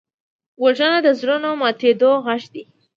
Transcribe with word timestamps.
وژنه 0.63 0.99
د 1.03 1.07
زړونو 1.19 1.49
د 1.53 1.57
ماتېدو 1.61 2.11
غږ 2.25 2.43
دی 2.53 2.63